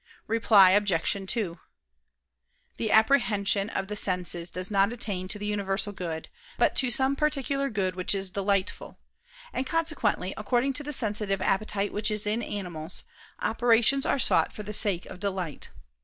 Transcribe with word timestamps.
Reply 0.25 0.71
Obj. 0.71 1.27
2: 1.31 1.59
The 2.77 2.89
apprehension 2.91 3.69
of 3.69 3.87
the 3.87 3.95
senses 3.95 4.49
does 4.49 4.71
not 4.71 4.91
attain 4.91 5.27
to 5.27 5.37
the 5.37 5.45
universal 5.45 5.93
good, 5.93 6.27
but 6.57 6.75
to 6.77 6.89
some 6.89 7.15
particular 7.15 7.69
good 7.69 7.95
which 7.95 8.15
is 8.15 8.31
delightful. 8.31 8.97
And 9.53 9.67
consequently, 9.67 10.33
according 10.37 10.73
to 10.73 10.83
the 10.83 10.91
sensitive 10.91 11.39
appetite 11.39 11.93
which 11.93 12.09
is 12.09 12.25
in 12.25 12.41
animals, 12.41 13.03
operations 13.43 14.07
are 14.07 14.17
sought 14.17 14.51
for 14.51 14.63
the 14.63 14.73
sake 14.73 15.05
of 15.05 15.19
delight. 15.19 15.69